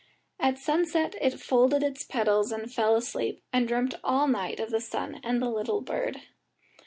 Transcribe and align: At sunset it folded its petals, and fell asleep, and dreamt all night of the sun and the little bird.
At 0.39 0.57
sunset 0.57 1.13
it 1.21 1.39
folded 1.39 1.83
its 1.83 2.03
petals, 2.03 2.51
and 2.51 2.73
fell 2.73 2.95
asleep, 2.95 3.43
and 3.53 3.67
dreamt 3.67 3.93
all 4.03 4.27
night 4.27 4.59
of 4.59 4.71
the 4.71 4.81
sun 4.81 5.19
and 5.23 5.39
the 5.39 5.47
little 5.51 5.81
bird. 5.81 6.19